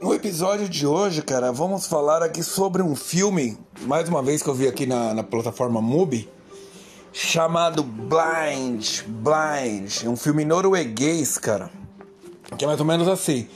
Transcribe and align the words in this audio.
No 0.00 0.14
episódio 0.14 0.66
de 0.66 0.86
hoje, 0.86 1.20
cara, 1.20 1.52
vamos 1.52 1.86
falar 1.86 2.22
aqui 2.22 2.42
sobre 2.42 2.82
um 2.82 2.96
filme, 2.96 3.58
mais 3.82 4.08
uma 4.08 4.22
vez 4.22 4.42
que 4.42 4.48
eu 4.48 4.54
vi 4.54 4.66
aqui 4.66 4.86
na, 4.86 5.12
na 5.12 5.22
plataforma 5.22 5.82
Mubi, 5.82 6.26
chamado 7.12 7.82
Blind, 7.82 9.02
Blind, 9.06 10.02
é 10.02 10.08
um 10.08 10.16
filme 10.16 10.42
norueguês, 10.42 11.36
cara, 11.36 11.70
que 12.56 12.64
é 12.64 12.66
mais 12.66 12.80
ou 12.80 12.86
menos 12.86 13.06
assim. 13.08 13.46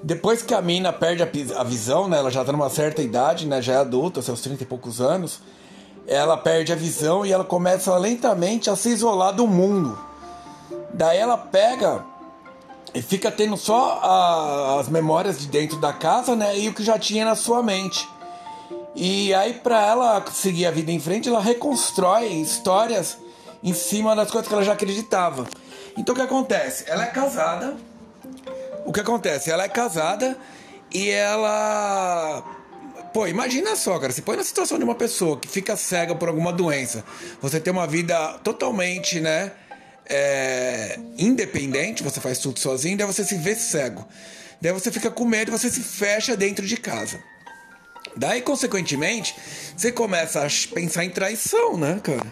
Depois 0.00 0.40
que 0.40 0.54
a 0.54 0.62
mina 0.62 0.92
perde 0.92 1.24
a, 1.24 1.60
a 1.60 1.64
visão, 1.64 2.06
né, 2.06 2.18
ela 2.18 2.30
já 2.30 2.44
tá 2.44 2.52
numa 2.52 2.70
certa 2.70 3.02
idade, 3.02 3.44
né, 3.44 3.60
já 3.60 3.72
é 3.72 3.76
adulta, 3.78 4.22
seus 4.22 4.40
30 4.40 4.62
e 4.62 4.66
poucos 4.66 5.00
anos, 5.00 5.40
ela 6.06 6.36
perde 6.36 6.72
a 6.72 6.76
visão 6.76 7.26
e 7.26 7.32
ela 7.32 7.44
começa 7.44 7.96
lentamente 7.98 8.70
a 8.70 8.76
se 8.76 8.90
isolar 8.90 9.34
do 9.34 9.48
mundo. 9.48 9.98
Daí 10.94 11.18
ela 11.18 11.36
pega 11.36 12.04
e 12.94 13.02
fica 13.02 13.30
tendo 13.30 13.56
só 13.56 14.00
a, 14.02 14.80
as 14.80 14.88
memórias 14.88 15.38
de 15.38 15.46
dentro 15.46 15.78
da 15.78 15.92
casa, 15.92 16.34
né? 16.34 16.58
E 16.58 16.68
o 16.68 16.74
que 16.74 16.82
já 16.82 16.98
tinha 16.98 17.24
na 17.24 17.34
sua 17.34 17.62
mente. 17.62 18.08
E 18.94 19.32
aí, 19.34 19.54
para 19.54 19.86
ela 19.86 20.24
seguir 20.32 20.66
a 20.66 20.70
vida 20.70 20.90
em 20.90 20.98
frente, 20.98 21.28
ela 21.28 21.40
reconstrói 21.40 22.26
histórias 22.26 23.18
em 23.62 23.72
cima 23.72 24.16
das 24.16 24.30
coisas 24.30 24.48
que 24.48 24.54
ela 24.54 24.64
já 24.64 24.72
acreditava. 24.72 25.46
Então, 25.96 26.14
o 26.14 26.16
que 26.16 26.22
acontece? 26.22 26.84
Ela 26.88 27.04
é 27.04 27.06
casada. 27.06 27.76
O 28.84 28.92
que 28.92 29.00
acontece? 29.00 29.50
Ela 29.50 29.64
é 29.64 29.68
casada 29.68 30.36
e 30.92 31.10
ela. 31.10 32.42
Pô, 33.12 33.26
imagina 33.26 33.76
só, 33.76 33.98
cara. 33.98 34.12
Se 34.12 34.22
põe 34.22 34.36
na 34.36 34.44
situação 34.44 34.78
de 34.78 34.84
uma 34.84 34.94
pessoa 34.94 35.36
que 35.36 35.48
fica 35.48 35.76
cega 35.76 36.14
por 36.14 36.28
alguma 36.28 36.52
doença. 36.52 37.04
Você 37.40 37.60
tem 37.60 37.72
uma 37.72 37.86
vida 37.86 38.38
totalmente, 38.42 39.20
né? 39.20 39.52
É, 40.08 40.98
independente, 41.18 42.02
você 42.02 42.20
faz 42.20 42.38
tudo 42.38 42.58
sozinho, 42.58 42.96
daí 42.96 43.06
você 43.06 43.24
se 43.24 43.36
vê 43.36 43.54
cego. 43.54 44.06
Daí 44.60 44.72
você 44.72 44.90
fica 44.90 45.10
com 45.10 45.24
medo 45.24 45.52
você 45.52 45.70
se 45.70 45.80
fecha 45.80 46.36
dentro 46.36 46.66
de 46.66 46.76
casa. 46.76 47.22
Daí, 48.16 48.42
consequentemente, 48.42 49.34
você 49.76 49.92
começa 49.92 50.44
a 50.44 50.48
pensar 50.74 51.04
em 51.04 51.10
traição, 51.10 51.76
né, 51.76 52.00
cara? 52.02 52.26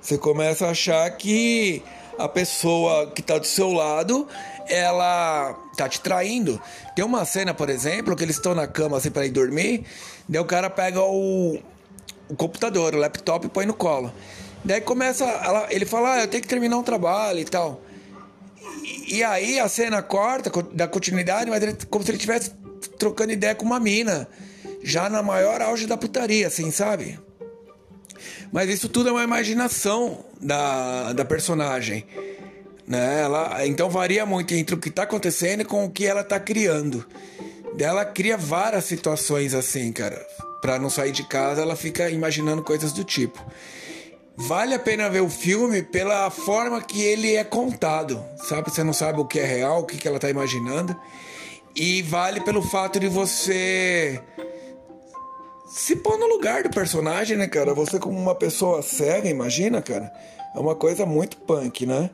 Você 0.00 0.18
começa 0.18 0.66
a 0.66 0.70
achar 0.70 1.08
que 1.12 1.82
a 2.18 2.28
pessoa 2.28 3.10
que 3.12 3.22
tá 3.22 3.38
do 3.38 3.46
seu 3.46 3.72
lado, 3.72 4.28
ela 4.68 5.54
tá 5.76 5.88
te 5.88 6.00
traindo. 6.00 6.60
Tem 6.94 7.04
uma 7.04 7.24
cena, 7.24 7.54
por 7.54 7.70
exemplo, 7.70 8.14
que 8.14 8.22
eles 8.22 8.36
estão 8.36 8.54
na 8.54 8.66
cama 8.66 8.98
assim 8.98 9.10
para 9.10 9.24
ir 9.24 9.30
dormir, 9.30 9.86
daí 10.28 10.40
o 10.40 10.44
cara 10.44 10.68
pega 10.68 11.00
o, 11.00 11.58
o 12.28 12.36
computador, 12.36 12.94
o 12.94 12.98
laptop 12.98 13.46
e 13.46 13.48
põe 13.48 13.64
no 13.64 13.74
colo. 13.74 14.12
Daí 14.64 14.80
começa, 14.80 15.24
ela, 15.24 15.66
ele 15.70 15.84
fala, 15.84 16.14
ah, 16.14 16.20
eu 16.20 16.28
tenho 16.28 16.42
que 16.42 16.48
terminar 16.48 16.78
um 16.78 16.82
trabalho 16.82 17.40
e 17.40 17.44
tal. 17.44 17.82
E, 18.82 19.16
e 19.16 19.24
aí 19.24 19.58
a 19.58 19.68
cena 19.68 20.02
corta, 20.02 20.50
da 20.72 20.86
continuidade, 20.86 21.50
mas 21.50 21.62
ele, 21.62 21.76
como 21.90 22.04
se 22.04 22.10
ele 22.10 22.16
estivesse 22.16 22.52
trocando 22.98 23.32
ideia 23.32 23.54
com 23.54 23.64
uma 23.64 23.80
mina. 23.80 24.28
Já 24.82 25.08
na 25.08 25.22
maior 25.22 25.60
auge 25.60 25.86
da 25.86 25.96
putaria, 25.96 26.46
assim, 26.46 26.70
sabe? 26.70 27.18
Mas 28.52 28.68
isso 28.68 28.88
tudo 28.88 29.08
é 29.08 29.12
uma 29.12 29.24
imaginação 29.24 30.24
da, 30.40 31.12
da 31.12 31.24
personagem. 31.24 32.04
Né? 32.86 33.22
Ela, 33.22 33.66
então 33.66 33.88
varia 33.88 34.26
muito 34.26 34.54
entre 34.54 34.74
o 34.74 34.78
que 34.78 34.88
está 34.88 35.04
acontecendo 35.04 35.62
e 35.62 35.64
com 35.64 35.84
o 35.84 35.90
que 35.90 36.06
ela 36.06 36.20
está 36.20 36.38
criando. 36.38 37.04
Ela 37.78 38.04
cria 38.04 38.36
várias 38.36 38.84
situações 38.84 39.54
assim, 39.54 39.92
cara. 39.92 40.20
Pra 40.60 40.78
não 40.78 40.90
sair 40.90 41.10
de 41.10 41.26
casa, 41.26 41.62
ela 41.62 41.74
fica 41.74 42.10
imaginando 42.10 42.62
coisas 42.62 42.92
do 42.92 43.02
tipo. 43.02 43.44
Vale 44.48 44.74
a 44.74 44.78
pena 44.78 45.08
ver 45.08 45.20
o 45.20 45.28
filme 45.28 45.82
pela 45.82 46.28
forma 46.28 46.82
que 46.82 47.00
ele 47.00 47.36
é 47.36 47.44
contado, 47.44 48.24
sabe? 48.48 48.70
Você 48.70 48.82
não 48.82 48.92
sabe 48.92 49.20
o 49.20 49.24
que 49.24 49.38
é 49.38 49.44
real, 49.44 49.80
o 49.80 49.86
que, 49.86 49.96
que 49.96 50.08
ela 50.08 50.18
tá 50.18 50.28
imaginando. 50.28 50.96
E 51.76 52.02
vale 52.02 52.40
pelo 52.40 52.60
fato 52.60 52.98
de 52.98 53.08
você 53.08 54.20
se 55.68 55.94
pôr 55.94 56.18
no 56.18 56.26
lugar 56.26 56.64
do 56.64 56.70
personagem, 56.70 57.36
né, 57.36 57.46
cara? 57.46 57.72
Você 57.72 58.00
como 58.00 58.18
uma 58.18 58.34
pessoa 58.34 58.82
cega, 58.82 59.28
imagina, 59.28 59.80
cara? 59.80 60.12
É 60.56 60.58
uma 60.58 60.74
coisa 60.74 61.06
muito 61.06 61.36
punk, 61.36 61.86
né? 61.86 62.10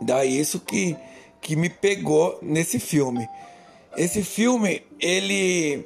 Daí 0.00 0.38
isso 0.38 0.60
que, 0.60 0.96
que 1.40 1.56
me 1.56 1.68
pegou 1.68 2.38
nesse 2.40 2.78
filme. 2.78 3.28
Esse 3.96 4.22
filme, 4.22 4.82
ele 5.00 5.84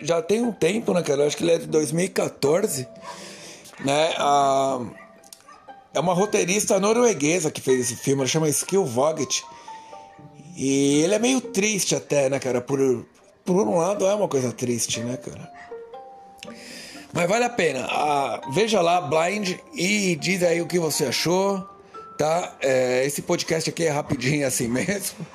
já 0.00 0.22
tem 0.22 0.40
um 0.42 0.52
tempo, 0.52 0.94
né, 0.94 1.02
cara? 1.02 1.22
Eu 1.22 1.26
acho 1.26 1.36
que 1.36 1.42
ele 1.42 1.52
é 1.52 1.58
de 1.58 1.66
2014 1.66 2.86
né? 3.84 4.14
É 5.94 6.00
uma 6.00 6.12
roteirista 6.12 6.78
norueguesa 6.78 7.50
que 7.50 7.60
fez 7.60 7.80
esse 7.80 7.96
filme, 7.96 8.22
ela 8.22 8.28
chama 8.28 8.48
Skill 8.48 8.84
Vogt. 8.84 9.44
E 10.56 11.02
ele 11.02 11.14
é 11.14 11.18
meio 11.18 11.40
triste 11.40 11.94
até, 11.94 12.28
né, 12.28 12.38
cara? 12.38 12.60
Por, 12.60 13.06
por 13.44 13.66
um 13.66 13.76
lado 13.76 14.06
é 14.06 14.14
uma 14.14 14.28
coisa 14.28 14.52
triste, 14.52 15.00
né, 15.00 15.16
cara? 15.16 15.50
Mas 17.12 17.28
vale 17.28 17.44
a 17.44 17.50
pena. 17.50 17.86
Ah, 17.90 18.40
veja 18.52 18.80
lá, 18.82 19.00
Blind, 19.00 19.54
e 19.74 20.16
diz 20.16 20.42
aí 20.42 20.60
o 20.60 20.66
que 20.66 20.78
você 20.78 21.06
achou, 21.06 21.66
tá? 22.18 22.56
É, 22.60 23.06
esse 23.06 23.22
podcast 23.22 23.70
aqui 23.70 23.84
é 23.84 23.90
rapidinho 23.90 24.46
assim 24.46 24.68
mesmo. 24.68 25.26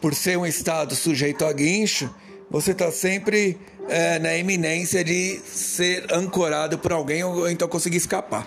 Por 0.00 0.14
ser 0.14 0.36
um 0.36 0.44
estado 0.44 0.96
sujeito 0.96 1.44
a 1.44 1.52
guincho, 1.52 2.12
você 2.50 2.74
tá 2.74 2.90
sempre 2.90 3.56
é, 3.88 4.18
na 4.18 4.36
iminência 4.36 5.04
de 5.04 5.40
ser 5.44 6.12
ancorado 6.12 6.78
por 6.78 6.92
alguém 6.92 7.22
ou 7.24 7.48
então 7.48 7.68
conseguir 7.68 7.98
escapar. 7.98 8.46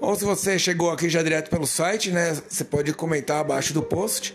Ou 0.00 0.16
se 0.16 0.24
você 0.24 0.58
chegou 0.58 0.90
aqui 0.90 1.06
já 1.08 1.22
direto 1.22 1.50
pelo 1.50 1.66
site, 1.66 2.10
né, 2.10 2.36
você 2.48 2.64
pode 2.64 2.94
comentar 2.94 3.40
abaixo 3.40 3.74
do 3.74 3.82
post. 3.82 4.34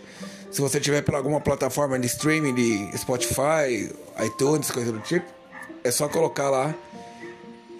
Se 0.50 0.60
você 0.60 0.80
tiver 0.80 1.02
por 1.02 1.14
alguma 1.14 1.40
plataforma 1.40 1.98
de 1.98 2.06
streaming 2.06 2.54
de 2.54 2.90
Spotify, 2.96 3.92
iTunes, 4.24 4.70
coisa 4.70 4.92
do 4.92 5.00
tipo, 5.00 5.26
é 5.84 5.90
só 5.90 6.08
colocar 6.08 6.48
lá 6.48 6.74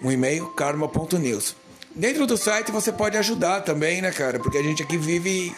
um 0.03 0.11
e-mail 0.11 0.47
karma.news. 0.47 1.55
Dentro 1.95 2.25
do 2.25 2.37
site 2.37 2.71
você 2.71 2.91
pode 2.91 3.17
ajudar 3.17 3.61
também, 3.61 4.01
né, 4.01 4.11
cara? 4.11 4.39
Porque 4.39 4.57
a 4.57 4.63
gente 4.63 4.81
aqui 4.83 4.97
vive 4.97 5.53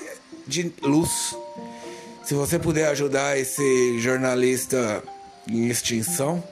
de 0.48 0.74
luz. 0.82 1.36
Se 2.24 2.34
você 2.34 2.58
puder 2.58 2.88
ajudar 2.90 3.38
esse 3.38 4.00
jornalista 4.00 5.04
em 5.48 5.68
extinção, 5.68 6.44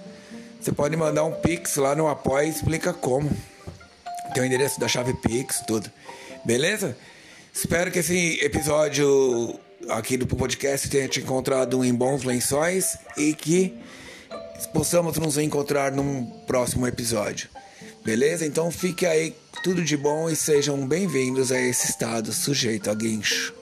você 0.60 0.72
pode 0.72 0.96
mandar 0.96 1.24
um 1.24 1.32
pix 1.32 1.76
lá 1.78 1.96
no 1.96 2.08
apoio 2.08 2.48
e 2.48 2.50
explica 2.50 2.94
como. 2.94 3.30
Tem 4.34 4.44
o 4.44 4.46
endereço 4.46 4.80
da 4.80 4.88
chave 4.88 5.14
pix, 5.14 5.62
tudo. 5.66 5.90
Beleza? 6.46 6.98
Espero 7.54 7.92
que 7.92 8.00
esse 8.00 8.40
episódio 8.42 9.59
aqui 9.90 10.18
do 10.18 10.28
podcast 10.28 10.90
tenha 10.90 11.08
te 11.08 11.20
encontrado 11.22 11.84
em 11.84 11.94
bons 11.94 12.24
lençóis 12.24 12.97
e 13.18 13.34
que 13.34 13.78
possamos 14.74 15.18
nos 15.18 15.38
encontrar 15.38 15.92
num 15.92 16.26
próximo 16.46 16.85
episódio. 16.85 17.50
Beleza? 18.03 18.46
Então 18.46 18.72
fique 18.72 19.05
aí 19.05 19.35
tudo 19.63 19.84
de 19.84 19.97
bom 19.97 20.29
e 20.29 20.35
sejam 20.35 20.87
bem-vindos 20.87 21.51
a 21.51 21.59
esse 21.59 21.90
estado 21.90 22.31
sujeito 22.31 22.90
a 22.90 22.93
guincho. 22.93 23.59